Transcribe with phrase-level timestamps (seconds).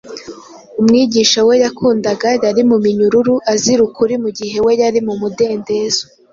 [0.79, 6.03] Umwigisha we yakundaga yari mu minyururu azira ukuri mu gihe we yari mu mudendezo